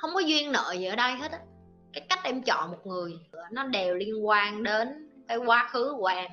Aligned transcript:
không 0.00 0.14
có 0.14 0.20
duyên 0.20 0.52
nợ 0.52 0.74
gì 0.78 0.86
ở 0.86 0.96
đây 0.96 1.12
hết 1.12 1.32
á. 1.32 1.38
Cái 1.92 2.06
cách 2.08 2.18
em 2.24 2.42
chọn 2.42 2.70
một 2.70 2.86
người, 2.86 3.12
nó 3.52 3.64
đều 3.64 3.94
liên 3.94 4.26
quan 4.26 4.62
đến 4.62 5.08
cái 5.28 5.36
quá 5.36 5.68
khứ 5.72 5.94
của 5.98 6.06
em. 6.06 6.30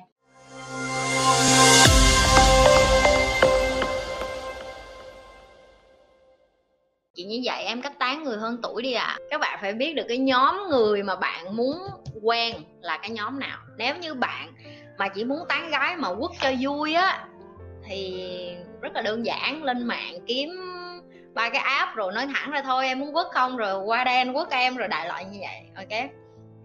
Chị 7.14 7.24
như 7.24 7.40
vậy 7.44 7.64
em 7.64 7.82
cách 7.82 7.98
tán 7.98 8.24
người 8.24 8.36
hơn 8.36 8.58
tuổi 8.62 8.82
đi 8.82 8.92
ạ. 8.92 9.04
À. 9.04 9.18
các 9.30 9.40
bạn 9.40 9.58
phải 9.62 9.72
biết 9.72 9.94
được 9.94 10.04
cái 10.08 10.18
nhóm 10.18 10.68
người 10.70 11.02
mà 11.02 11.16
bạn 11.16 11.56
muốn 11.56 11.78
quen 12.22 12.56
là 12.80 12.98
cái 12.98 13.10
nhóm 13.10 13.40
nào. 13.40 13.58
Nếu 13.76 13.96
như 13.96 14.14
bạn 14.14 14.52
mà 14.98 15.08
chỉ 15.08 15.24
muốn 15.24 15.38
tán 15.48 15.70
gái 15.70 15.96
mà 15.96 16.08
quất 16.14 16.30
cho 16.40 16.52
vui 16.60 16.94
á, 16.94 17.26
thì 17.84 18.24
rất 18.80 18.92
là 18.94 19.02
đơn 19.02 19.26
giản, 19.26 19.64
lên 19.64 19.86
mạng 19.86 20.14
kiếm 20.26 20.50
ba 21.34 21.50
cái 21.50 21.62
app 21.62 21.94
rồi 21.94 22.12
nói 22.12 22.26
thẳng 22.34 22.50
ra 22.50 22.62
thôi, 22.62 22.86
em 22.86 22.98
muốn 22.98 23.12
quất 23.12 23.26
không 23.32 23.56
rồi 23.56 23.82
qua 23.84 24.04
đây 24.04 24.16
anh 24.16 24.34
quất 24.34 24.50
em 24.50 24.76
rồi 24.76 24.88
đại 24.88 25.08
loại 25.08 25.24
như 25.24 25.38
vậy, 25.40 25.60
ok? 25.76 26.10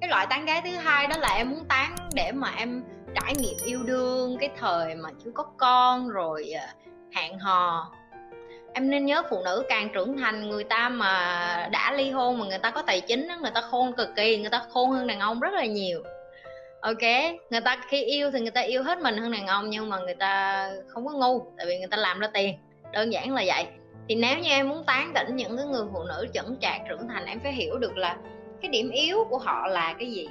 Cái 0.02 0.10
loại 0.10 0.28
tán 0.30 0.46
gái 0.46 0.62
thứ 0.66 0.72
hai 0.76 1.08
đó 1.08 1.16
là 1.20 1.34
em 1.36 1.50
muốn 1.50 1.66
tán 1.70 1.96
để 2.14 2.32
mà 2.32 2.52
em 2.58 2.84
trải 3.16 3.34
nghiệm 3.36 3.58
yêu 3.66 3.84
đương, 3.84 4.38
cái 4.40 4.50
thời 4.60 4.96
mà 4.96 5.10
chưa 5.24 5.32
có 5.34 5.44
con 5.58 6.10
rồi 6.10 6.52
à, 6.52 6.74
hẹn 7.16 7.40
hò. 7.40 7.92
Em 8.74 8.90
nên 8.90 9.06
nhớ 9.06 9.24
phụ 9.30 9.42
nữ 9.46 9.64
càng 9.70 9.90
trưởng 9.94 10.18
thành, 10.18 10.50
người 10.50 10.64
ta 10.64 10.90
mà 10.90 11.70
đã 11.72 11.92
ly 11.92 12.12
hôn 12.12 12.40
mà 12.40 12.46
người 12.46 12.60
ta 12.60 12.70
có 12.72 12.82
tài 12.82 13.02
chính 13.02 13.28
người 13.42 13.52
ta 13.56 13.62
khôn 13.62 13.94
cực 13.94 14.16
kỳ, 14.16 14.38
người 14.38 14.50
ta 14.50 14.62
khôn 14.70 14.92
hơn 14.92 15.08
đàn 15.08 15.20
ông 15.20 15.40
rất 15.40 15.54
là 15.54 15.66
nhiều, 15.66 16.04
ok? 16.82 17.02
Người 17.50 17.62
ta 17.62 17.78
khi 17.88 18.04
yêu 18.04 18.32
thì 18.32 18.40
người 18.40 18.52
ta 18.52 18.62
yêu 18.62 18.84
hết 18.84 19.00
mình 19.00 19.18
hơn 19.18 19.32
đàn 19.32 19.48
ông, 19.48 19.70
nhưng 19.70 19.90
mà 19.90 20.00
người 20.00 20.16
ta 20.16 20.70
không 20.88 21.06
có 21.06 21.14
ngu, 21.14 21.46
tại 21.58 21.66
vì 21.66 21.78
người 21.80 21.88
ta 21.88 21.98
làm 21.98 22.20
ra 22.20 22.28
tiền, 22.34 22.56
đơn 22.92 23.14
giản 23.14 23.34
là 23.34 23.44
vậy 23.46 23.66
thì 24.10 24.16
nếu 24.16 24.40
như 24.40 24.50
em 24.50 24.70
muốn 24.70 24.84
tán 24.86 25.12
tỉnh 25.16 25.36
những 25.36 25.58
cái 25.58 25.66
người 25.66 25.86
phụ 25.94 26.04
nữ 26.04 26.28
chững 26.34 26.56
chạc, 26.62 26.82
trưởng 26.90 27.08
thành, 27.08 27.26
em 27.26 27.40
phải 27.40 27.52
hiểu 27.52 27.78
được 27.78 27.98
là 27.98 28.18
cái 28.62 28.70
điểm 28.70 28.90
yếu 28.90 29.18
của 29.30 29.38
họ 29.38 29.68
là 29.68 29.96
cái 30.00 30.12
gì. 30.12 30.30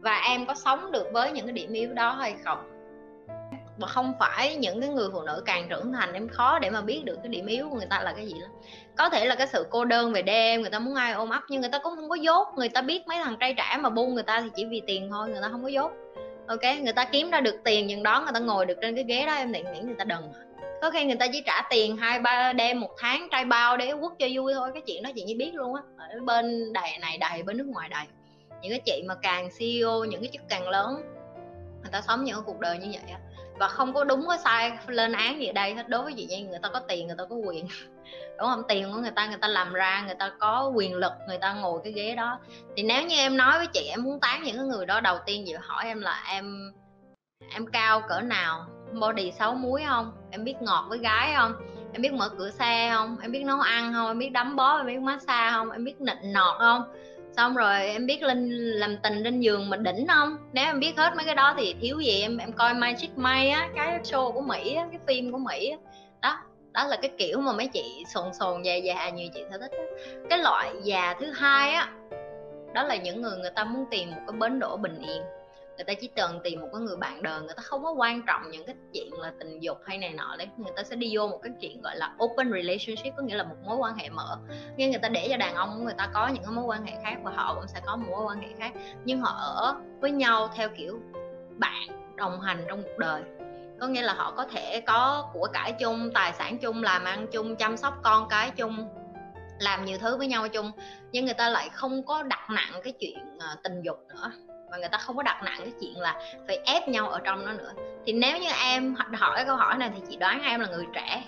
Và 0.00 0.20
em 0.28 0.46
có 0.46 0.54
sống 0.54 0.92
được 0.92 1.06
với 1.12 1.32
những 1.32 1.46
cái 1.46 1.52
điểm 1.52 1.72
yếu 1.72 1.92
đó 1.92 2.12
hay 2.12 2.34
không? 2.44 2.70
Mà 3.78 3.86
không 3.86 4.12
phải 4.18 4.56
những 4.56 4.80
cái 4.80 4.90
người 4.90 5.08
phụ 5.12 5.22
nữ 5.22 5.42
càng 5.46 5.68
trưởng 5.68 5.92
thành 5.92 6.12
em 6.12 6.28
khó 6.28 6.58
để 6.58 6.70
mà 6.70 6.80
biết 6.80 7.02
được 7.04 7.16
cái 7.22 7.28
điểm 7.28 7.46
yếu 7.46 7.68
của 7.68 7.76
người 7.76 7.86
ta 7.90 8.00
là 8.02 8.12
cái 8.12 8.26
gì 8.26 8.34
lắm. 8.34 8.50
Có 8.96 9.08
thể 9.08 9.26
là 9.26 9.34
cái 9.34 9.46
sự 9.46 9.66
cô 9.70 9.84
đơn 9.84 10.12
về 10.12 10.22
đêm, 10.22 10.60
người 10.60 10.70
ta 10.70 10.78
muốn 10.78 10.94
ai 10.94 11.12
ôm 11.12 11.30
ấp 11.30 11.42
nhưng 11.48 11.60
người 11.60 11.70
ta 11.70 11.78
cũng 11.78 11.96
không 11.96 12.08
có 12.08 12.14
dốt. 12.14 12.48
Người 12.56 12.68
ta 12.68 12.82
biết 12.82 13.06
mấy 13.06 13.18
thằng 13.24 13.36
trai 13.40 13.54
trẻ 13.54 13.76
mà 13.80 13.90
buông 13.90 14.14
người 14.14 14.22
ta 14.22 14.40
thì 14.40 14.48
chỉ 14.56 14.64
vì 14.64 14.82
tiền 14.86 15.08
thôi, 15.10 15.28
người 15.28 15.42
ta 15.42 15.48
không 15.48 15.62
có 15.62 15.68
dốt. 15.68 15.92
Ok, 16.46 16.62
người 16.82 16.92
ta 16.92 17.04
kiếm 17.04 17.30
ra 17.30 17.40
được 17.40 17.56
tiền, 17.64 17.86
nhưng 17.86 18.02
đó 18.02 18.20
người 18.20 18.32
ta 18.34 18.40
ngồi 18.40 18.66
được 18.66 18.78
trên 18.82 18.94
cái 18.94 19.04
ghế 19.04 19.26
đó, 19.26 19.34
em 19.34 19.52
định 19.52 19.72
nghĩ 19.72 19.80
người 19.80 19.94
ta 19.98 20.04
đần 20.04 20.22
à 20.34 20.53
có 20.82 20.90
khi 20.90 21.04
người 21.04 21.16
ta 21.16 21.26
chỉ 21.32 21.42
trả 21.46 21.62
tiền 21.70 21.96
hai 21.96 22.18
ba 22.18 22.52
đêm 22.52 22.80
một 22.80 22.90
tháng, 22.98 23.28
trai 23.30 23.44
bao 23.44 23.76
để 23.76 23.92
quất 24.00 24.12
cho 24.18 24.26
vui 24.34 24.54
thôi. 24.54 24.70
Cái 24.74 24.82
chuyện 24.86 25.02
đó 25.02 25.10
chị 25.14 25.22
như 25.22 25.34
biết 25.38 25.54
luôn 25.54 25.74
á, 25.74 25.82
ở 25.98 26.20
bên 26.24 26.72
đầy 26.72 26.98
này 27.00 27.18
đầy 27.18 27.42
bên 27.42 27.56
nước 27.56 27.66
ngoài 27.66 27.88
đầy 27.88 28.04
những 28.64 28.72
cái 28.72 28.80
chị 28.84 29.02
mà 29.06 29.14
càng 29.14 29.48
CEO 29.58 30.04
những 30.04 30.20
cái 30.20 30.30
chức 30.32 30.42
càng 30.48 30.68
lớn, 30.68 30.94
người 31.82 31.90
ta 31.92 32.00
sống 32.00 32.24
những 32.24 32.42
cuộc 32.46 32.60
đời 32.60 32.78
như 32.78 32.88
vậy 32.92 33.12
á. 33.12 33.18
Và 33.58 33.68
không 33.68 33.94
có 33.94 34.04
đúng, 34.04 34.26
có 34.26 34.36
sai 34.36 34.72
lên 34.86 35.12
án 35.12 35.40
gì 35.40 35.46
ở 35.46 35.52
đây 35.52 35.74
hết. 35.74 35.88
Đối 35.88 36.02
với 36.02 36.12
chị 36.16 36.26
Nhi 36.26 36.42
người 36.42 36.58
ta 36.62 36.68
có 36.68 36.80
tiền, 36.80 37.06
người 37.06 37.16
ta 37.18 37.24
có 37.30 37.36
quyền. 37.36 37.68
Đúng 38.38 38.48
không? 38.48 38.62
Tiền 38.68 38.92
của 38.92 38.98
người 38.98 39.10
ta 39.10 39.26
người 39.26 39.38
ta 39.40 39.48
làm 39.48 39.72
ra, 39.72 40.02
người 40.06 40.14
ta 40.18 40.30
có 40.40 40.72
quyền 40.74 40.94
lực, 40.94 41.12
người 41.28 41.38
ta 41.38 41.52
ngồi 41.52 41.80
cái 41.84 41.92
ghế 41.92 42.14
đó. 42.14 42.38
Thì 42.76 42.82
nếu 42.82 43.02
như 43.02 43.16
em 43.16 43.36
nói 43.36 43.58
với 43.58 43.66
chị, 43.66 43.88
em 43.90 44.02
muốn 44.02 44.20
tán 44.20 44.42
những 44.42 44.56
cái 44.56 44.64
người 44.64 44.86
đó, 44.86 45.00
đầu 45.00 45.18
tiên 45.26 45.44
chị 45.46 45.54
hỏi 45.60 45.84
em 45.84 46.00
là 46.00 46.24
em 46.28 46.72
em 47.54 47.66
cao 47.66 48.00
cỡ 48.08 48.20
nào? 48.20 48.66
Body 49.00 49.32
xấu 49.32 49.54
muối 49.54 49.82
không? 49.86 50.12
Em 50.34 50.44
biết 50.44 50.54
ngọt 50.60 50.86
với 50.88 50.98
gái 50.98 51.32
không? 51.36 51.52
Em 51.92 52.02
biết 52.02 52.12
mở 52.12 52.28
cửa 52.28 52.50
xe 52.50 52.90
không? 52.94 53.16
Em 53.22 53.32
biết 53.32 53.44
nấu 53.44 53.60
ăn 53.60 53.92
không? 53.92 54.08
Em 54.08 54.18
biết 54.18 54.30
đấm 54.32 54.56
bó, 54.56 54.76
em 54.76 54.86
biết 54.86 55.00
massage 55.00 55.50
không? 55.50 55.70
Em 55.70 55.84
biết 55.84 56.00
nịnh 56.00 56.32
nọt 56.32 56.58
không? 56.58 56.82
Xong 57.36 57.54
rồi 57.54 57.86
em 57.86 58.06
biết 58.06 58.22
lên, 58.22 58.48
làm 58.50 58.96
tình 59.02 59.14
lên 59.14 59.40
giường 59.40 59.70
mà 59.70 59.76
đỉnh 59.76 60.06
không? 60.08 60.36
Nếu 60.52 60.64
em 60.64 60.80
biết 60.80 60.96
hết 60.96 61.16
mấy 61.16 61.24
cái 61.24 61.34
đó 61.34 61.54
thì 61.58 61.74
thiếu 61.80 62.00
gì 62.00 62.20
em? 62.20 62.38
Em 62.38 62.52
coi 62.52 62.74
Magic 62.74 63.18
May 63.18 63.50
á, 63.50 63.68
cái 63.74 64.00
show 64.04 64.32
của 64.32 64.40
Mỹ 64.40 64.74
á, 64.74 64.86
cái 64.90 65.00
phim 65.06 65.32
của 65.32 65.38
Mỹ 65.38 65.70
á. 65.70 65.78
Đó 66.22 66.38
đó 66.72 66.84
là 66.84 66.96
cái 66.96 67.10
kiểu 67.18 67.40
mà 67.40 67.52
mấy 67.52 67.66
chị 67.66 68.04
sồn 68.14 68.32
sồn 68.32 68.62
già 68.62 68.74
già 68.74 69.10
như 69.10 69.28
chị 69.34 69.40
sẽ 69.50 69.58
thích 69.58 69.70
á. 69.70 69.84
cái 70.30 70.38
loại 70.38 70.72
già 70.82 71.14
thứ 71.20 71.30
hai 71.30 71.72
á, 71.72 71.92
đó 72.74 72.82
là 72.82 72.96
những 72.96 73.22
người 73.22 73.36
người 73.38 73.50
ta 73.50 73.64
muốn 73.64 73.84
tìm 73.90 74.10
một 74.10 74.20
cái 74.26 74.36
bến 74.38 74.58
đỗ 74.58 74.76
bình 74.76 74.98
yên 75.08 75.22
người 75.76 75.84
ta 75.84 75.94
chỉ 75.94 76.08
cần 76.16 76.40
tìm 76.44 76.60
một 76.60 76.68
cái 76.72 76.80
người 76.80 76.96
bạn 76.96 77.22
đời 77.22 77.40
người 77.40 77.54
ta 77.56 77.62
không 77.62 77.82
có 77.82 77.92
quan 77.92 78.22
trọng 78.26 78.50
những 78.50 78.66
cái 78.66 78.74
chuyện 78.92 79.12
là 79.18 79.32
tình 79.38 79.60
dục 79.60 79.78
hay 79.84 79.98
này 79.98 80.12
nọ 80.12 80.36
đấy. 80.38 80.48
Người 80.56 80.72
ta 80.76 80.82
sẽ 80.82 80.96
đi 80.96 81.16
vô 81.16 81.28
một 81.28 81.40
cái 81.42 81.52
chuyện 81.60 81.82
gọi 81.82 81.96
là 81.96 82.14
open 82.24 82.50
relationship, 82.52 83.16
có 83.16 83.22
nghĩa 83.22 83.36
là 83.36 83.44
một 83.44 83.56
mối 83.64 83.76
quan 83.76 83.96
hệ 83.96 84.08
mở. 84.08 84.38
Nghe 84.76 84.88
người 84.88 84.98
ta 84.98 85.08
để 85.08 85.26
cho 85.30 85.36
đàn 85.36 85.54
ông 85.54 85.84
người 85.84 85.94
ta 85.98 86.10
có 86.14 86.28
những 86.28 86.42
cái 86.42 86.52
mối 86.52 86.64
quan 86.64 86.84
hệ 86.84 86.92
khác 87.02 87.16
và 87.22 87.30
họ 87.30 87.54
cũng 87.54 87.68
sẽ 87.68 87.80
có 87.86 87.96
một 87.96 88.06
mối 88.10 88.24
quan 88.24 88.40
hệ 88.40 88.48
khác. 88.58 88.72
Nhưng 89.04 89.20
họ 89.20 89.30
ở 89.38 89.74
với 90.00 90.10
nhau 90.10 90.48
theo 90.54 90.68
kiểu 90.68 91.00
bạn 91.58 92.16
đồng 92.16 92.40
hành 92.40 92.64
trong 92.68 92.82
cuộc 92.82 92.98
đời. 92.98 93.22
Có 93.80 93.86
nghĩa 93.86 94.02
là 94.02 94.14
họ 94.14 94.32
có 94.36 94.44
thể 94.44 94.80
có 94.86 95.30
của 95.32 95.48
cải 95.52 95.72
chung, 95.72 96.10
tài 96.14 96.32
sản 96.32 96.58
chung, 96.58 96.82
làm 96.82 97.04
ăn 97.04 97.26
chung, 97.32 97.56
chăm 97.56 97.76
sóc 97.76 97.94
con 98.02 98.28
cái 98.28 98.50
chung, 98.50 98.88
làm 99.58 99.84
nhiều 99.84 99.98
thứ 99.98 100.16
với 100.16 100.26
nhau 100.26 100.48
chung. 100.48 100.70
Nhưng 101.12 101.24
người 101.24 101.34
ta 101.34 101.50
lại 101.50 101.68
không 101.72 102.06
có 102.06 102.22
đặt 102.22 102.50
nặng 102.50 102.80
cái 102.84 102.92
chuyện 103.00 103.38
à, 103.38 103.56
tình 103.62 103.82
dục 103.82 103.98
nữa 104.08 104.32
và 104.74 104.78
người 104.78 104.88
ta 104.88 104.98
không 104.98 105.16
có 105.16 105.22
đặt 105.22 105.42
nặng 105.42 105.60
cái 105.60 105.72
chuyện 105.80 106.00
là 106.00 106.20
phải 106.46 106.58
ép 106.64 106.88
nhau 106.88 107.08
ở 107.08 107.20
trong 107.24 107.46
nó 107.46 107.52
nữa. 107.52 107.72
Thì 108.06 108.12
nếu 108.12 108.38
như 108.38 108.48
em 108.64 108.94
hỏi 109.12 109.44
câu 109.46 109.56
hỏi 109.56 109.76
này 109.78 109.90
thì 109.94 110.02
chị 110.10 110.16
đoán 110.16 110.42
em 110.42 110.60
là 110.60 110.68
người 110.68 110.86
trẻ. 110.94 111.22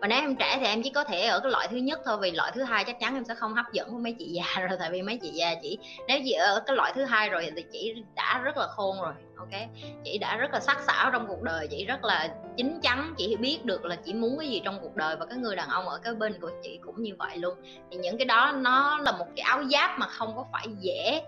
Và 0.00 0.08
nếu 0.08 0.20
em 0.20 0.36
trẻ 0.36 0.56
thì 0.60 0.66
em 0.66 0.82
chỉ 0.82 0.90
có 0.90 1.04
thể 1.04 1.26
ở 1.26 1.40
cái 1.40 1.52
loại 1.52 1.68
thứ 1.70 1.76
nhất 1.76 2.00
thôi, 2.04 2.18
vì 2.20 2.30
loại 2.30 2.52
thứ 2.54 2.62
hai 2.62 2.84
chắc 2.84 3.00
chắn 3.00 3.14
em 3.14 3.24
sẽ 3.24 3.34
không 3.34 3.54
hấp 3.54 3.72
dẫn 3.72 3.88
với 3.92 4.00
mấy 4.00 4.16
chị 4.18 4.24
già 4.24 4.60
rồi, 4.68 4.78
tại 4.80 4.90
vì 4.90 5.02
mấy 5.02 5.18
chị 5.22 5.28
già 5.28 5.54
chỉ, 5.62 5.78
nếu 6.08 6.18
chị 6.24 6.32
ở 6.32 6.60
cái 6.66 6.76
loại 6.76 6.92
thứ 6.94 7.04
hai 7.04 7.28
rồi 7.28 7.52
thì 7.56 7.64
chị 7.72 7.94
đã 8.14 8.40
rất 8.44 8.56
là 8.56 8.66
khôn 8.66 8.96
rồi, 9.02 9.12
ok? 9.36 9.62
Chị 10.04 10.18
đã 10.18 10.36
rất 10.36 10.52
là 10.52 10.60
sắc 10.60 10.80
sảo 10.86 11.10
trong 11.10 11.26
cuộc 11.26 11.42
đời, 11.42 11.68
chị 11.70 11.84
rất 11.84 12.04
là 12.04 12.28
chín 12.56 12.80
chắn, 12.82 13.14
chị 13.18 13.36
biết 13.36 13.64
được 13.64 13.84
là 13.84 13.96
chị 13.96 14.14
muốn 14.14 14.38
cái 14.38 14.48
gì 14.48 14.60
trong 14.64 14.78
cuộc 14.82 14.96
đời 14.96 15.16
và 15.16 15.26
cái 15.26 15.38
người 15.38 15.56
đàn 15.56 15.68
ông 15.68 15.88
ở 15.88 15.98
cái 16.04 16.14
bên 16.14 16.40
của 16.40 16.50
chị 16.62 16.78
cũng 16.86 17.02
như 17.02 17.14
vậy 17.18 17.36
luôn. 17.36 17.54
Thì 17.90 17.96
những 17.96 18.18
cái 18.18 18.26
đó 18.26 18.52
nó 18.56 18.98
là 18.98 19.12
một 19.12 19.26
cái 19.36 19.44
áo 19.44 19.64
giáp 19.64 19.98
mà 19.98 20.06
không 20.06 20.36
có 20.36 20.46
phải 20.52 20.66
dễ 20.80 21.22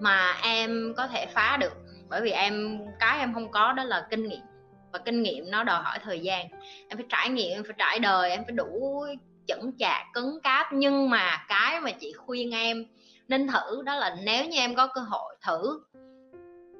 mà 0.00 0.36
em 0.42 0.94
có 0.96 1.06
thể 1.06 1.26
phá 1.26 1.56
được. 1.60 1.72
Bởi 2.08 2.20
vì 2.20 2.30
em, 2.30 2.78
cái 2.98 3.18
em 3.18 3.34
không 3.34 3.50
có 3.50 3.72
đó 3.72 3.84
là 3.84 4.06
kinh 4.10 4.28
nghiệm. 4.28 4.40
Và 4.92 4.98
kinh 4.98 5.22
nghiệm 5.22 5.50
nó 5.50 5.64
đòi 5.64 5.82
hỏi 5.82 5.98
thời 6.04 6.20
gian. 6.20 6.48
Em 6.88 6.98
phải 6.98 7.06
trải 7.08 7.28
nghiệm, 7.28 7.58
em 7.58 7.64
phải 7.64 7.74
trải 7.78 7.98
đời, 7.98 8.30
em 8.30 8.44
phải 8.44 8.52
đủ 8.52 9.06
chững 9.46 9.72
chạc, 9.78 10.06
cứng 10.14 10.40
cáp. 10.42 10.72
Nhưng 10.72 11.10
mà 11.10 11.44
cái 11.48 11.80
mà 11.80 11.90
chị 11.90 12.12
khuyên 12.12 12.50
em 12.50 12.84
nên 13.28 13.48
thử 13.48 13.82
đó 13.82 13.96
là 13.96 14.16
nếu 14.24 14.44
như 14.44 14.58
em 14.58 14.74
có 14.74 14.86
cơ 14.86 15.00
hội 15.00 15.36
thử 15.46 15.80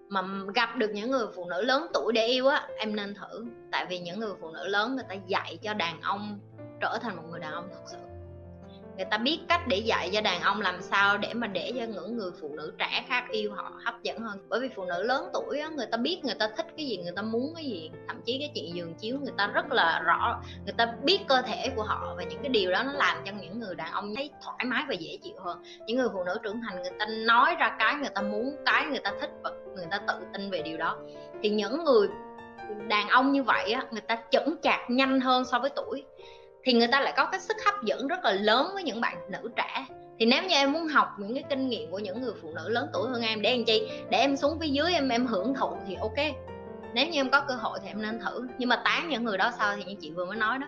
mà 0.09 0.23
gặp 0.55 0.77
được 0.77 0.91
những 0.95 1.11
người 1.11 1.27
phụ 1.37 1.49
nữ 1.51 1.63
lớn 1.63 1.87
tuổi 1.95 2.13
để 2.13 2.27
yêu 2.27 2.47
á, 2.47 2.69
em 2.79 2.97
nên 2.97 3.15
thử. 3.15 3.47
Tại 3.73 3.87
vì 3.89 3.99
những 3.99 4.21
người 4.21 4.33
phụ 4.41 4.51
nữ 4.51 4.67
lớn 4.67 4.97
người 4.97 5.05
ta 5.09 5.15
dạy 5.27 5.59
cho 5.63 5.75
đàn 5.75 6.01
ông 6.01 6.39
trở 6.81 6.99
thành 7.03 7.17
một 7.17 7.23
người 7.31 7.41
đàn 7.41 7.53
ông 7.53 7.69
thật 7.73 7.83
sự 7.87 8.09
người 9.00 9.09
ta 9.11 9.19
biết 9.19 9.41
cách 9.49 9.61
để 9.69 9.77
dạy 9.77 10.11
cho 10.12 10.21
đàn 10.21 10.43
ông 10.43 10.61
làm 10.61 10.83
sao 10.83 11.19
để 11.19 11.34
mà 11.34 11.47
để 11.47 11.72
cho 11.78 11.84
những 11.84 12.16
người 12.16 12.31
phụ 12.41 12.49
nữ 12.56 12.72
trẻ 12.78 13.05
khác 13.09 13.25
yêu 13.31 13.53
họ 13.55 13.72
hấp 13.84 14.03
dẫn 14.03 14.19
hơn 14.19 14.38
bởi 14.49 14.61
vì 14.61 14.69
phụ 14.77 14.84
nữ 14.84 15.03
lớn 15.03 15.28
tuổi 15.33 15.59
á, 15.59 15.69
người 15.69 15.87
ta 15.87 15.99
biết 15.99 16.21
người 16.25 16.34
ta 16.34 16.49
thích 16.56 16.66
cái 16.77 16.87
gì 16.87 16.97
người 16.97 17.12
ta 17.16 17.22
muốn 17.22 17.53
cái 17.56 17.65
gì 17.65 17.91
thậm 18.09 18.21
chí 18.25 18.39
cái 18.39 18.50
chuyện 18.55 18.75
giường 18.75 18.94
chiếu 18.94 19.19
người 19.19 19.33
ta 19.39 19.47
rất 19.47 19.72
là 19.72 20.03
rõ 20.05 20.43
người 20.65 20.75
ta 20.77 20.94
biết 21.05 21.19
cơ 21.28 21.43
thể 21.43 21.72
của 21.77 21.83
họ 21.83 22.15
và 22.16 22.22
những 22.22 22.43
cái 22.43 22.49
điều 22.49 22.71
đó 22.71 22.83
nó 22.83 22.93
làm 22.93 23.16
cho 23.27 23.33
những 23.41 23.60
người 23.60 23.75
đàn 23.75 23.93
ông 23.93 24.15
thấy 24.15 24.31
thoải 24.44 24.65
mái 24.65 24.84
và 24.89 24.94
dễ 24.94 25.19
chịu 25.22 25.34
hơn 25.44 25.62
những 25.87 25.97
người 25.97 26.09
phụ 26.12 26.25
nữ 26.25 26.39
trưởng 26.43 26.60
thành 26.60 26.83
người 26.83 26.93
ta 26.99 27.06
nói 27.06 27.55
ra 27.59 27.77
cái 27.78 27.94
người 27.94 28.10
ta 28.15 28.22
muốn 28.22 28.56
cái 28.66 28.87
người 28.87 29.00
ta 29.05 29.12
thích 29.21 29.31
và 29.43 29.50
người 29.77 29.87
ta 29.91 29.99
tự 30.09 30.15
tin 30.33 30.50
về 30.50 30.62
điều 30.62 30.77
đó 30.77 30.97
thì 31.43 31.49
những 31.49 31.84
người 31.84 32.09
đàn 32.89 33.09
ông 33.09 33.33
như 33.33 33.43
vậy 33.43 33.72
á 33.72 33.84
người 33.91 34.00
ta 34.00 34.16
chững 34.31 34.56
chạc 34.62 34.81
nhanh 34.91 35.21
hơn 35.21 35.44
so 35.44 35.59
với 35.59 35.71
tuổi 35.77 36.05
thì 36.65 36.72
người 36.72 36.88
ta 36.93 37.00
lại 37.00 37.15
có 37.16 37.25
cái 37.25 37.41
sức 37.41 37.56
hấp 37.65 37.82
dẫn 37.82 38.06
rất 38.06 38.25
là 38.25 38.32
lớn 38.32 38.71
với 38.75 38.82
những 38.82 39.00
bạn 39.00 39.16
nữ 39.31 39.50
trẻ. 39.56 39.87
Thì 40.19 40.26
nếu 40.26 40.43
như 40.43 40.54
em 40.54 40.72
muốn 40.72 40.87
học 40.87 41.09
những 41.18 41.34
cái 41.34 41.45
kinh 41.51 41.68
nghiệm 41.68 41.91
của 41.91 41.98
những 41.98 42.22
người 42.22 42.33
phụ 42.42 42.53
nữ 42.54 42.68
lớn 42.68 42.89
tuổi 42.92 43.09
hơn 43.10 43.22
em, 43.22 43.42
để 43.42 43.57
làm 43.57 43.65
chi? 43.65 43.89
Để 44.10 44.18
em 44.18 44.36
xuống 44.36 44.59
phía 44.60 44.68
dưới 44.68 44.92
em 44.92 45.09
em 45.09 45.27
hưởng 45.27 45.54
thụ 45.54 45.77
thì 45.86 45.95
ok. 46.01 46.36
Nếu 46.95 47.07
như 47.07 47.21
em 47.21 47.30
có 47.30 47.41
cơ 47.41 47.54
hội 47.54 47.78
thì 47.83 47.89
em 47.89 48.03
nên 48.03 48.21
thử. 48.21 48.48
Nhưng 48.59 48.68
mà 48.68 48.83
tán 48.84 49.09
những 49.09 49.24
người 49.24 49.39
đó 49.39 49.51
sao 49.59 49.77
thì 49.77 49.84
như 49.84 49.95
chị 50.01 50.10
vừa 50.10 50.24
mới 50.24 50.36
nói 50.36 50.59
đó. 50.59 50.66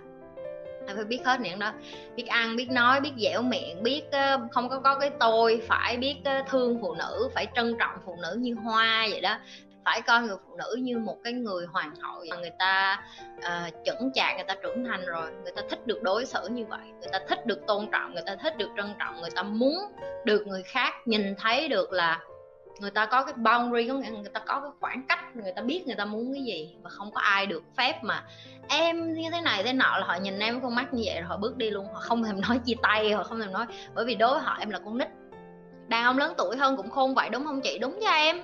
Em 0.87 0.97
phải 0.97 1.05
biết 1.05 1.21
hết 1.25 1.41
những 1.41 1.59
đó. 1.59 1.73
Biết 2.17 2.27
ăn, 2.27 2.57
biết 2.57 2.71
nói, 2.71 3.01
biết 3.01 3.13
dẻo 3.19 3.43
miệng, 3.43 3.83
biết 3.83 4.03
ờ, 4.13 4.39
không 4.51 4.69
có 4.69 4.79
có 4.79 4.99
cái 4.99 5.11
tôi 5.21 5.63
phải 5.69 5.97
biết 5.97 6.17
ờ, 6.25 6.43
thương 6.49 6.79
phụ 6.81 6.95
nữ, 6.95 7.29
phải 7.35 7.47
trân 7.55 7.77
trọng 7.79 7.95
phụ 8.05 8.17
nữ 8.23 8.37
như 8.39 8.55
hoa 8.55 9.07
vậy 9.11 9.21
đó 9.21 9.39
phải 9.85 10.03
coi 10.03 10.23
người 10.23 10.37
phụ 10.47 10.57
nữ 10.57 10.77
như 10.79 10.99
một 10.99 11.17
cái 11.25 11.33
người 11.33 11.67
hoàng 11.67 11.95
hậu 12.01 12.25
mà 12.31 12.37
người 12.37 12.53
ta 12.59 13.03
uh, 13.39 13.75
chững 13.85 14.11
chạc 14.15 14.37
người 14.37 14.45
ta 14.49 14.55
trưởng 14.63 14.85
thành 14.85 15.07
rồi 15.07 15.31
người 15.43 15.53
ta 15.57 15.63
thích 15.71 15.87
được 15.87 16.03
đối 16.03 16.27
xử 16.27 16.49
như 16.49 16.65
vậy 16.67 16.87
người 17.01 17.09
ta 17.13 17.19
thích 17.29 17.47
được 17.47 17.67
tôn 17.67 17.89
trọng 17.93 18.15
người 18.15 18.23
ta 18.27 18.37
thích 18.37 18.59
được 18.59 18.69
trân 18.77 18.95
trọng 18.99 19.21
người 19.21 19.31
ta 19.31 19.43
muốn 19.43 19.75
được 20.25 20.47
người 20.47 20.63
khác 20.63 20.95
nhìn 21.05 21.35
thấy 21.39 21.69
được 21.69 21.93
là 21.93 22.21
người 22.81 22.91
ta 22.91 23.07
có 23.07 23.25
cái 23.25 23.35
boundary 23.35 23.89
có 23.89 23.95
nghĩa 23.95 24.11
là 24.11 24.21
người 24.21 24.31
ta 24.35 24.41
có 24.41 24.61
cái 24.61 24.71
khoảng 24.81 25.03
cách 25.09 25.37
người 25.37 25.53
ta 25.57 25.63
biết 25.63 25.87
người 25.87 25.97
ta 25.97 26.05
muốn 26.05 26.33
cái 26.35 26.43
gì 26.43 26.77
và 26.83 26.91
không 26.91 27.13
có 27.13 27.21
ai 27.21 27.47
được 27.47 27.63
phép 27.77 27.99
mà 28.03 28.25
em 28.69 29.15
như 29.15 29.31
thế 29.33 29.41
này 29.41 29.63
thế 29.63 29.73
nọ 29.73 29.99
là 29.99 30.05
họ 30.07 30.15
nhìn 30.15 30.39
em 30.39 30.61
con 30.61 30.75
mắt 30.75 30.95
như 30.95 31.03
vậy 31.07 31.15
rồi 31.15 31.25
họ 31.29 31.37
bước 31.37 31.57
đi 31.57 31.71
luôn. 31.71 31.87
Họ 31.93 32.01
không 32.01 32.25
thèm 32.25 32.41
nói 32.41 32.59
chia 32.65 32.75
tay 32.83 33.13
họ 33.13 33.23
không 33.23 33.41
thèm 33.41 33.53
nói 33.53 33.67
bởi 33.95 34.05
vì 34.05 34.15
đối 34.15 34.35
với 34.35 34.43
họ 34.43 34.57
em 34.61 34.71
là 34.71 34.79
con 34.79 34.99
nít. 34.99 35.09
Đàn 35.89 36.05
ông 36.05 36.19
lớn 36.19 36.35
tuổi 36.39 36.57
hơn 36.57 36.77
cũng 36.77 36.91
khôn 36.91 37.15
vậy 37.15 37.29
đúng 37.31 37.45
không 37.45 37.61
chị? 37.61 37.79
Đúng 37.79 37.99
cho 38.03 38.11
em 38.11 38.41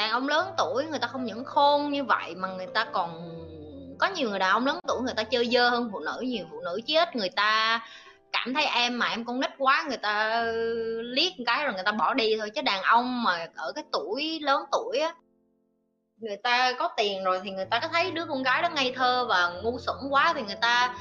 đàn 0.00 0.10
ông 0.10 0.28
lớn 0.28 0.54
tuổi 0.58 0.86
người 0.86 0.98
ta 0.98 1.06
không 1.06 1.24
những 1.24 1.44
khôn 1.44 1.90
như 1.90 2.04
vậy 2.04 2.34
mà 2.34 2.48
người 2.48 2.66
ta 2.66 2.84
còn 2.84 3.10
có 3.98 4.06
nhiều 4.06 4.30
người 4.30 4.38
đàn 4.38 4.50
ông 4.50 4.66
lớn 4.66 4.78
tuổi 4.88 5.02
người 5.02 5.14
ta 5.14 5.22
chơi 5.22 5.46
dơ 5.46 5.68
hơn 5.68 5.88
phụ 5.92 6.00
nữ, 6.00 6.20
nhiều 6.20 6.44
phụ 6.50 6.60
nữ 6.60 6.80
chết, 6.86 7.16
người 7.16 7.28
ta 7.28 7.80
cảm 8.32 8.54
thấy 8.54 8.64
em 8.64 8.98
mà 8.98 9.08
em 9.08 9.24
con 9.24 9.40
nít 9.40 9.50
quá, 9.58 9.84
người 9.88 9.96
ta 9.96 10.42
liếc 11.02 11.32
một 11.38 11.44
cái 11.46 11.64
rồi 11.64 11.74
người 11.74 11.82
ta 11.82 11.92
bỏ 11.92 12.14
đi 12.14 12.36
thôi. 12.38 12.50
Chứ 12.50 12.62
đàn 12.62 12.82
ông 12.82 13.22
mà 13.22 13.46
ở 13.56 13.72
cái 13.72 13.84
tuổi 13.92 14.38
lớn 14.42 14.62
tuổi 14.72 14.98
á, 14.98 15.14
người 16.16 16.36
ta 16.36 16.72
có 16.72 16.90
tiền 16.96 17.24
rồi 17.24 17.40
thì 17.44 17.50
người 17.50 17.64
ta 17.64 17.80
có 17.80 17.88
thấy 17.92 18.10
đứa 18.10 18.24
con 18.26 18.42
gái 18.42 18.62
đó 18.62 18.68
ngây 18.74 18.92
thơ 18.96 19.26
và 19.28 19.52
ngu 19.62 19.78
xuẩn 19.78 19.96
quá 20.10 20.32
thì 20.36 20.42
người 20.42 20.58
ta 20.60 20.94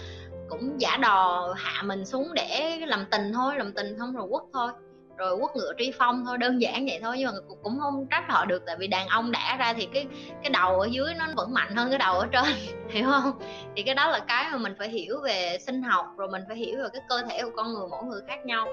cũng 0.50 0.82
giả 0.82 0.98
đò 0.98 1.54
hạ 1.58 1.84
mình 1.84 2.06
xuống 2.06 2.34
để 2.34 2.80
làm 2.88 3.06
tình 3.12 3.34
thôi, 3.34 3.54
làm 3.58 3.74
tình 3.74 3.96
không 4.00 4.16
rồi 4.16 4.28
quất 4.32 4.44
thôi 4.54 4.72
rồi 5.20 5.38
quất 5.40 5.56
ngựa 5.56 5.74
truy 5.78 5.92
phong 5.98 6.26
thôi, 6.26 6.38
đơn 6.38 6.62
giản 6.62 6.86
vậy 6.86 7.00
thôi, 7.02 7.16
nhưng 7.20 7.28
mà 7.28 7.56
cũng 7.64 7.80
không 7.80 8.08
trách 8.12 8.24
họ 8.30 8.46
được, 8.46 8.64
tại 8.66 8.76
vì 8.80 8.88
đàn 8.88 9.08
ông 9.08 9.32
đã 9.32 9.58
ra 9.60 9.74
thì 9.74 9.88
cái 9.94 10.08
cái 10.44 10.50
đầu 10.50 10.80
ở 10.80 10.88
dưới 10.92 11.14
nó 11.20 11.26
vẫn 11.36 11.54
mạnh 11.54 11.76
hơn 11.76 11.90
cái 11.90 12.00
đầu 12.00 12.20
ở 12.20 12.28
trên, 12.32 12.44
hiểu 12.90 13.06
không? 13.06 13.32
Thì 13.76 13.84
cái 13.84 13.96
đó 13.96 14.08
là 14.08 14.20
cái 14.20 14.50
mà 14.52 14.58
mình 14.58 14.76
phải 14.80 14.90
hiểu 14.90 15.20
về 15.24 15.58
sinh 15.60 15.84
học, 15.84 16.06
rồi 16.18 16.28
mình 16.28 16.42
phải 16.48 16.58
hiểu 16.58 16.78
về 16.84 16.90
cái 16.94 17.02
cơ 17.10 17.22
thể 17.30 17.44
của 17.44 17.52
con 17.56 17.74
người 17.74 17.88
mỗi 17.92 18.04
người 18.04 18.22
khác 18.28 18.46
nhau. 18.46 18.68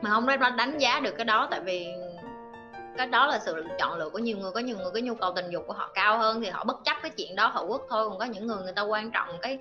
Mà 0.00 0.10
không 0.10 0.26
nói 0.26 0.36
đánh 0.56 0.78
giá 0.78 1.00
được 1.00 1.14
cái 1.16 1.24
đó, 1.24 1.48
tại 1.50 1.60
vì 1.60 1.86
cái 2.96 3.06
đó 3.06 3.26
là 3.26 3.38
sự 3.38 3.64
chọn 3.78 3.98
lựa 3.98 4.08
của 4.08 4.18
nhiều 4.18 4.38
người, 4.38 4.50
có 4.52 4.60
nhiều 4.60 4.76
người 4.76 4.90
cái 4.94 5.02
nhu 5.02 5.14
cầu 5.14 5.32
tình 5.36 5.50
dục 5.50 5.64
của 5.66 5.72
họ 5.72 5.90
cao 5.94 6.18
hơn 6.18 6.40
thì 6.40 6.48
họ 6.48 6.64
bất 6.64 6.84
chấp 6.84 6.96
cái 7.02 7.10
chuyện 7.16 7.36
đó, 7.36 7.46
họ 7.46 7.66
quất 7.66 7.80
thôi, 7.90 8.08
còn 8.08 8.18
có 8.18 8.24
những 8.24 8.46
người 8.46 8.62
người 8.62 8.72
ta 8.72 8.82
quan 8.82 9.10
trọng 9.10 9.28
cái 9.42 9.58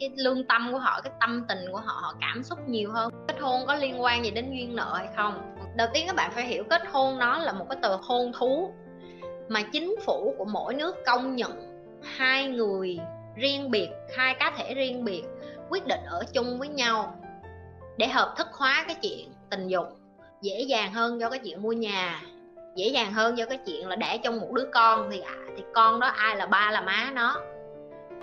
cái 0.00 0.10
lương 0.16 0.44
tâm 0.44 0.72
của 0.72 0.78
họ 0.78 1.00
cái 1.04 1.12
tâm 1.20 1.44
tình 1.48 1.58
của 1.72 1.78
họ 1.78 2.00
họ 2.02 2.14
cảm 2.20 2.42
xúc 2.42 2.58
nhiều 2.68 2.92
hơn. 2.92 3.10
Kết 3.28 3.40
hôn 3.40 3.66
có 3.66 3.74
liên 3.74 4.02
quan 4.02 4.24
gì 4.24 4.30
đến 4.30 4.50
duyên 4.50 4.76
nợ 4.76 4.94
hay 4.96 5.08
không? 5.16 5.56
Đầu 5.76 5.88
tiên 5.94 6.04
các 6.06 6.16
bạn 6.16 6.30
phải 6.34 6.46
hiểu 6.46 6.64
kết 6.70 6.82
hôn 6.92 7.18
nó 7.18 7.38
là 7.38 7.52
một 7.52 7.66
cái 7.70 7.78
tờ 7.82 7.96
hôn 7.96 8.32
thú 8.32 8.74
mà 9.48 9.62
chính 9.62 9.96
phủ 10.04 10.34
của 10.38 10.44
mỗi 10.44 10.74
nước 10.74 10.96
công 11.06 11.36
nhận 11.36 11.84
hai 12.02 12.48
người 12.48 12.98
riêng 13.36 13.70
biệt 13.70 13.88
hai 14.16 14.34
cá 14.34 14.52
thể 14.56 14.74
riêng 14.74 15.04
biệt 15.04 15.22
quyết 15.68 15.86
định 15.86 16.00
ở 16.06 16.24
chung 16.32 16.58
với 16.58 16.68
nhau 16.68 17.20
để 17.98 18.08
hợp 18.08 18.34
thức 18.36 18.46
hóa 18.52 18.84
cái 18.86 18.96
chuyện 19.02 19.32
tình 19.50 19.68
dục. 19.68 19.86
Dễ 20.42 20.60
dàng 20.60 20.92
hơn 20.92 21.20
do 21.20 21.30
cái 21.30 21.38
chuyện 21.38 21.62
mua 21.62 21.72
nhà 21.72 22.22
dễ 22.74 22.88
dàng 22.88 23.12
hơn 23.12 23.38
do 23.38 23.46
cái 23.46 23.58
chuyện 23.66 23.88
là 23.88 23.96
đẻ 23.96 24.18
trong 24.24 24.40
một 24.40 24.52
đứa 24.52 24.68
con 24.72 25.08
thì 25.10 25.20
à, 25.20 25.34
thì 25.56 25.62
con 25.74 26.00
đó 26.00 26.06
ai 26.06 26.36
là 26.36 26.46
ba 26.46 26.70
là 26.70 26.80
má 26.80 27.10
nó 27.14 27.40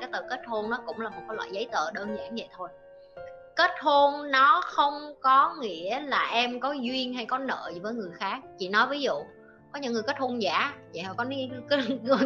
cái 0.02 0.10
tờ 0.12 0.22
kết 0.30 0.42
hôn 0.46 0.70
nó 0.70 0.80
cũng 0.86 1.00
là 1.00 1.10
một 1.10 1.22
cái 1.28 1.36
loại 1.36 1.50
giấy 1.52 1.68
tờ 1.72 1.92
đơn 1.92 2.18
giản 2.18 2.36
vậy 2.36 2.48
thôi. 2.58 2.70
Kết 3.56 3.72
hôn 3.82 4.32
nó 4.32 4.62
không 4.66 5.14
có 5.22 5.56
nghĩa 5.62 6.00
là 6.00 6.30
em 6.34 6.60
có 6.60 6.72
duyên 6.72 7.14
hay 7.14 7.26
có 7.26 7.38
nợ 7.38 7.72
gì 7.74 7.80
với 7.80 7.94
người 7.94 8.12
khác. 8.14 8.40
Chị 8.58 8.70
nói 8.70 8.88
ví 8.88 9.02
dụ, 9.02 9.14
có 9.72 9.80
những 9.80 9.94
người 9.94 10.04
kết 10.04 10.18
hôn 10.20 10.42
giả, 10.42 10.74
vậy 10.94 11.04
họ 11.04 11.14
có, 11.18 11.26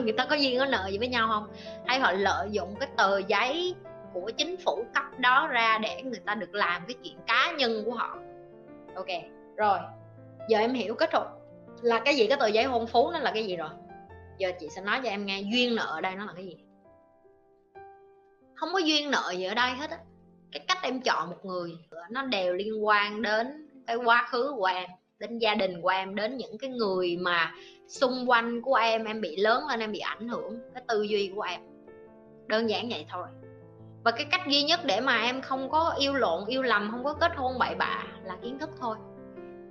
người 0.03 0.13
ta 0.17 0.25
có 0.25 0.35
duyên 0.35 0.59
có 0.59 0.65
nợ 0.65 0.87
gì 0.91 0.97
với 0.97 1.07
nhau 1.07 1.27
không? 1.27 1.47
Hay 1.85 1.99
họ 1.99 2.11
lợi 2.11 2.47
dụng 2.51 2.75
cái 2.79 2.89
tờ 2.97 3.17
giấy 3.17 3.75
của 4.13 4.31
chính 4.37 4.57
phủ 4.57 4.85
cấp 4.93 5.03
đó 5.17 5.47
ra 5.47 5.77
để 5.77 6.01
người 6.03 6.19
ta 6.25 6.35
được 6.35 6.55
làm 6.55 6.81
cái 6.87 6.95
chuyện 7.03 7.17
cá 7.27 7.51
nhân 7.57 7.83
của 7.85 7.91
họ. 7.91 8.17
Ok, 8.95 9.07
rồi, 9.55 9.79
giờ 10.49 10.59
em 10.59 10.73
hiểu 10.73 10.95
kết 10.95 11.13
hôn 11.13 11.27
là 11.81 11.99
cái 11.99 12.15
gì? 12.15 12.27
Cái 12.27 12.37
tờ 12.37 12.47
giấy 12.47 12.63
hôn 12.63 12.87
phú 12.87 13.11
nó 13.11 13.19
là 13.19 13.31
cái 13.31 13.45
gì 13.45 13.55
rồi? 13.55 13.69
Giờ 14.37 14.51
chị 14.59 14.69
sẽ 14.75 14.81
nói 14.81 14.99
cho 15.03 15.09
em 15.09 15.25
nghe 15.25 15.41
duyên 15.41 15.75
nợ 15.75 15.85
ở 15.85 16.01
đây 16.01 16.15
nó 16.15 16.25
là 16.25 16.33
cái 16.35 16.45
gì 16.45 16.64
không 18.55 18.69
có 18.73 18.79
duyên 18.79 19.11
nợ 19.11 19.33
gì 19.37 19.43
ở 19.43 19.53
đây 19.53 19.71
hết 19.71 19.89
á. 19.89 19.97
Cái 20.51 20.65
cách 20.67 20.77
em 20.81 21.01
chọn 21.01 21.29
một 21.29 21.45
người 21.45 21.77
nó 22.09 22.23
đều 22.23 22.53
liên 22.53 22.85
quan 22.85 23.21
đến 23.21 23.67
cái 23.87 23.95
quá 23.95 24.27
khứ 24.29 24.53
của 24.57 24.65
em, 24.65 24.89
đến 25.19 25.37
gia 25.37 25.55
đình 25.55 25.81
của 25.81 25.89
em, 25.89 26.15
đến 26.15 26.37
những 26.37 26.57
cái 26.57 26.69
người 26.69 27.17
mà 27.17 27.53
xung 27.87 28.29
quanh 28.29 28.61
của 28.61 28.75
em 28.75 29.05
em 29.05 29.21
bị 29.21 29.35
lớn 29.37 29.63
lên, 29.69 29.79
em 29.79 29.91
bị 29.91 29.99
ảnh 29.99 30.27
hưởng, 30.27 30.59
cái 30.73 30.83
tư 30.87 31.01
duy 31.01 31.31
của 31.35 31.41
em. 31.41 31.61
Đơn 32.47 32.69
giản 32.69 32.89
vậy 32.89 33.05
thôi. 33.11 33.27
Và 34.03 34.11
cái 34.11 34.25
cách 34.31 34.41
duy 34.47 34.63
nhất 34.63 34.79
để 34.85 34.99
mà 34.99 35.21
em 35.21 35.41
không 35.41 35.69
có 35.69 35.95
yêu 35.99 36.13
lộn, 36.13 36.45
yêu 36.47 36.61
lầm, 36.61 36.91
không 36.91 37.03
có 37.03 37.13
kết 37.13 37.31
hôn 37.35 37.59
bậy 37.59 37.75
bạ 37.75 38.03
là 38.23 38.37
kiến 38.41 38.59
thức 38.59 38.69
thôi. 38.79 38.97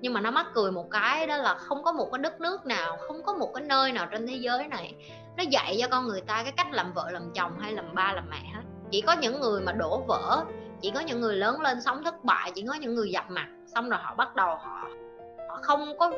Nhưng 0.01 0.13
mà 0.13 0.21
nó 0.21 0.31
mắc 0.31 0.47
cười 0.55 0.73
một 0.73 0.91
cái 0.91 1.27
đó 1.27 1.37
là 1.37 1.55
không 1.55 1.83
có 1.85 1.93
một 1.93 2.09
cái 2.13 2.19
đất 2.19 2.41
nước 2.41 2.67
nào, 2.67 2.97
không 2.97 3.23
có 3.23 3.35
một 3.35 3.51
cái 3.55 3.65
nơi 3.65 3.93
nào 3.93 4.07
trên 4.11 4.27
thế 4.27 4.35
giới 4.35 4.69
này 4.69 4.95
nó 5.37 5.45
dạy 5.51 5.79
cho 5.81 5.89
con 5.91 6.07
người 6.07 6.21
ta 6.21 6.43
cái 6.43 6.53
cách 6.57 6.73
làm 6.73 6.93
vợ, 6.93 7.11
làm 7.11 7.33
chồng 7.35 7.59
hay 7.59 7.73
làm 7.73 7.95
ba, 7.95 8.13
làm 8.13 8.31
mẹ 8.31 8.53
hết 8.55 8.63
chỉ 8.91 9.01
có 9.01 9.13
những 9.13 9.41
người 9.41 9.61
mà 9.61 9.73
đổ 9.73 10.01
vỡ, 10.07 10.45
chỉ 10.81 10.91
có 10.91 11.01
những 11.01 11.21
người 11.21 11.37
lớn 11.37 11.61
lên 11.61 11.83
sống 11.83 12.05
thất 12.05 12.25
bại, 12.25 12.53
chỉ 12.55 12.65
có 12.69 12.75
những 12.75 12.95
người 12.95 13.11
dập 13.11 13.25
mặt, 13.29 13.47
xong 13.67 13.89
rồi 13.89 13.99
họ 14.03 14.15
bắt 14.15 14.37
đầu 14.37 14.47
họ 14.47 14.89
họ 15.49 15.59
không 15.63 15.99
có 15.99 16.13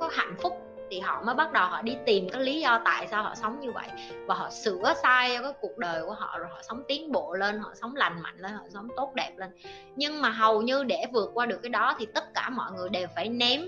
có 0.00 0.08
hạnh 0.12 0.34
phúc, 0.42 0.58
thì 0.90 1.00
họ 1.00 1.22
mới 1.22 1.34
bắt 1.34 1.52
đầu 1.52 1.66
họ 1.68 1.82
đi 1.82 1.96
tìm 2.06 2.28
cái 2.28 2.42
lý 2.42 2.60
do 2.60 2.80
tại 2.84 3.06
sao 3.06 3.22
họ 3.22 3.34
sống 3.34 3.60
như 3.60 3.72
vậy. 3.72 3.88
Và 4.26 4.34
họ 4.34 4.50
sửa 4.50 4.94
sai 5.02 5.36
cho 5.36 5.42
cái 5.42 5.52
cuộc 5.60 5.78
đời 5.78 6.02
của 6.06 6.12
họ, 6.12 6.38
rồi 6.38 6.48
họ 6.50 6.62
sống 6.62 6.82
tiến 6.88 7.12
bộ 7.12 7.34
lên, 7.34 7.58
họ 7.58 7.70
sống 7.74 7.96
lành 7.96 8.22
mạnh 8.22 8.38
lên, 8.38 8.52
họ 8.52 8.64
sống 8.68 8.88
tốt 8.96 9.12
đẹp 9.14 9.32
lên. 9.36 9.50
Nhưng 9.96 10.22
mà 10.22 10.30
hầu 10.30 10.62
như 10.62 10.84
để 10.84 11.04
vượt 11.12 11.30
qua 11.34 11.46
được 11.46 11.58
cái 11.62 11.70
đó 11.70 11.96
thì 11.98 12.06
tất 12.06 12.34
cả 12.34 12.50
mọi 12.50 12.72
người 12.72 12.88
đều 12.88 13.06
phải 13.14 13.28
ném 13.28 13.60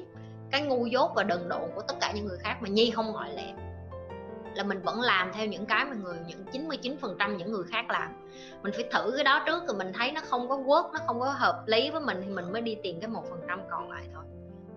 cái 0.51 0.63
ngu 0.63 0.87
dốt 0.87 1.13
và 1.17 1.23
đần 1.23 1.49
độn 1.49 1.71
của 1.75 1.83
tất 1.89 1.95
cả 2.01 2.13
những 2.13 2.27
người 2.27 2.39
khác 2.39 2.57
mà 2.61 2.69
nhi 2.69 2.91
không 2.91 3.13
ngoại 3.13 3.35
lệ 3.35 3.64
là 4.55 4.65
mình 4.65 4.83
vẫn 4.83 5.01
làm 5.01 5.33
theo 5.33 5.47
những 5.47 5.67
cái 5.67 5.85
mà 5.85 5.95
người, 5.95 6.17
những 6.27 6.45
99 6.53 6.97
phần 7.01 7.17
trăm 7.19 7.37
những 7.37 7.53
người 7.53 7.65
khác 7.71 7.85
làm. 7.91 8.09
Mình 8.63 8.73
phải 8.73 8.89
thử 8.93 9.13
cái 9.15 9.25
đó 9.25 9.43
trước 9.47 9.67
rồi 9.67 9.77
mình 9.77 9.93
thấy 9.93 10.13
nó 10.13 10.21
không 10.25 10.49
có 10.49 10.57
work, 10.57 10.93
nó 10.93 10.99
không 11.07 11.21
có 11.21 11.27
hợp 11.27 11.63
lý 11.67 11.91
với 11.91 12.01
mình 12.01 12.21
thì 12.25 12.31
mình 12.31 12.53
mới 12.53 12.63
đi 12.63 12.77
tìm 12.83 13.01
cái 13.01 13.09
một 13.09 13.25
phần 13.31 13.41
trăm 13.49 13.61
còn 13.71 13.91
lại 13.91 14.03
thôi. 14.15 14.25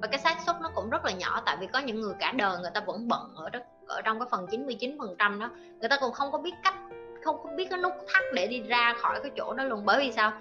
Và 0.01 0.07
cái 0.07 0.19
xác 0.19 0.37
suất 0.45 0.55
nó 0.61 0.69
cũng 0.75 0.89
rất 0.89 1.05
là 1.05 1.11
nhỏ, 1.11 1.41
tại 1.45 1.57
vì 1.59 1.67
có 1.67 1.79
những 1.79 2.01
người 2.01 2.13
cả 2.19 2.31
đời 2.31 2.59
người 2.59 2.71
ta 2.73 2.81
vẫn 2.81 3.07
bận 3.07 3.33
ở 3.35 3.49
đó 3.49 3.59
ở 3.87 4.01
trong 4.01 4.19
cái 4.19 4.27
phần 4.31 4.47
99 4.51 4.97
phần 4.99 5.15
trăm 5.19 5.39
đó. 5.39 5.49
Người 5.79 5.89
ta 5.89 5.97
còn 6.01 6.11
không 6.11 6.31
có 6.31 6.37
biết 6.37 6.53
cách, 6.63 6.75
không 7.23 7.37
có 7.43 7.49
biết 7.55 7.67
cái 7.69 7.79
nút 7.79 7.93
thắt 8.13 8.23
để 8.33 8.47
đi 8.47 8.61
ra 8.61 8.93
khỏi 8.97 9.19
cái 9.23 9.31
chỗ 9.37 9.53
đó 9.53 9.63
luôn. 9.63 9.85
Bởi 9.85 9.99
vì 9.99 10.11
sao? 10.11 10.31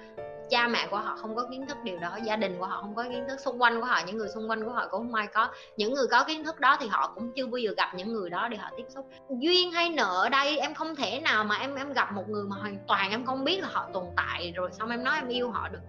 Cha 0.50 0.68
mẹ 0.68 0.86
của 0.90 0.96
họ 0.96 1.16
không 1.16 1.36
có 1.36 1.46
kiến 1.50 1.66
thức 1.66 1.76
điều 1.84 1.98
đó, 1.98 2.18
gia 2.24 2.36
đình 2.36 2.58
của 2.58 2.66
họ 2.66 2.80
không 2.80 2.94
có 2.94 3.02
kiến 3.02 3.24
thức, 3.28 3.40
xung 3.40 3.62
quanh 3.62 3.80
của 3.80 3.86
họ, 3.86 4.00
những 4.06 4.16
người 4.16 4.28
xung 4.28 4.50
quanh 4.50 4.64
của 4.64 4.70
họ 4.70 4.88
cũng 4.90 5.00
không 5.00 5.14
ai 5.14 5.26
có. 5.26 5.48
Những 5.76 5.94
người 5.94 6.06
có 6.10 6.24
kiến 6.24 6.44
thức 6.44 6.60
đó 6.60 6.76
thì 6.80 6.86
họ 6.86 7.12
cũng 7.14 7.32
chưa 7.36 7.46
bao 7.46 7.58
giờ 7.58 7.70
gặp 7.76 7.94
những 7.94 8.12
người 8.12 8.30
đó 8.30 8.48
để 8.48 8.56
họ 8.56 8.70
tiếp 8.76 8.84
xúc. 8.88 9.06
Duyên 9.30 9.72
hay 9.72 9.90
nợ 9.90 10.22
ở 10.22 10.28
đây 10.28 10.58
em 10.58 10.74
không 10.74 10.96
thể 10.96 11.20
nào 11.20 11.44
mà 11.44 11.56
em 11.56 11.74
em 11.74 11.92
gặp 11.92 12.12
một 12.12 12.28
người 12.28 12.44
mà 12.44 12.56
hoàn 12.56 12.78
toàn 12.86 13.10
em 13.10 13.26
không 13.26 13.44
biết 13.44 13.62
là 13.62 13.68
họ 13.72 13.88
tồn 13.92 14.04
tại 14.16 14.52
rồi 14.56 14.70
xong 14.72 14.90
em 14.90 15.04
nói 15.04 15.16
em 15.16 15.28
yêu 15.28 15.50
họ 15.50 15.68
được. 15.68 15.80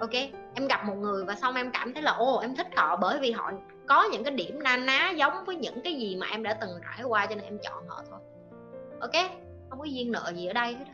Ok? 0.00 0.12
Em 0.54 0.66
gặp 0.68 0.84
một 0.84 0.94
người 0.94 1.24
và 1.24 1.34
xong 1.34 1.54
em 1.54 1.70
cảm 1.70 1.94
thấy 1.94 2.02
là 2.02 2.12
ô 2.12 2.38
em 2.38 2.56
thích 2.56 2.66
họ 2.76 2.96
bởi 2.96 3.18
vì 3.18 3.30
họ 3.30 3.52
có 3.88 4.04
những 4.12 4.24
cái 4.24 4.34
điểm 4.34 4.62
na 4.62 4.76
ná 4.76 5.10
giống 5.10 5.44
với 5.44 5.56
những 5.56 5.80
cái 5.84 5.94
gì 5.94 6.16
mà 6.16 6.26
em 6.26 6.42
đã 6.42 6.58
từng 6.60 6.70
trải 6.82 7.04
qua 7.04 7.26
cho 7.26 7.34
nên 7.34 7.44
em 7.44 7.58
chọn 7.62 7.88
họ 7.88 8.02
thôi. 8.10 8.18
Ok? 9.00 9.30
Không 9.70 9.78
có 9.78 9.84
duyên 9.84 10.12
nợ 10.12 10.32
gì 10.34 10.46
ở 10.46 10.52
đây 10.52 10.74
hết 10.74 10.84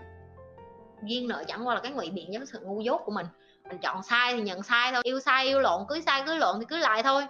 duyên 1.07 1.29
nợ 1.29 1.45
chẳng 1.49 1.67
qua 1.67 1.75
là 1.75 1.81
cái 1.81 1.93
ngụy 1.93 2.11
biện 2.11 2.31
cho 2.33 2.45
sự 2.45 2.61
ngu 2.63 2.81
dốt 2.81 3.01
của 3.05 3.13
mình. 3.13 3.27
Mình 3.69 3.79
chọn 3.79 4.03
sai 4.03 4.35
thì 4.35 4.43
nhận 4.43 4.63
sai 4.63 4.93
thôi, 4.93 5.03
yêu 5.05 5.21
sai, 5.21 5.47
yêu 5.47 5.61
lộn 5.61 5.83
cưới 5.89 6.01
sai 6.07 6.23
cưới 6.27 6.39
lộn 6.39 6.57
thì 6.61 6.67
cưới 6.69 6.79
lại 6.79 7.03
thôi. 7.03 7.27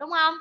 Đúng 0.00 0.10
không? 0.10 0.34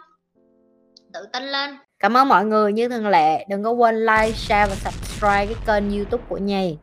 Tự 1.14 1.26
tin 1.34 1.44
lên. 1.44 1.78
Cảm 2.00 2.18
ơn 2.18 2.30
mọi 2.30 2.46
người. 2.46 2.74
Như 2.74 2.90
thường 2.90 3.08
lệ, 3.08 3.46
đừng 3.50 3.64
có 3.64 3.72
quên 3.72 3.96
like, 3.96 4.32
share 4.32 4.70
và 4.70 4.76
subscribe 4.76 5.46
cái 5.46 5.56
kênh 5.66 5.98
youtube 5.98 6.24
của 6.30 6.38
nhì 6.38 6.78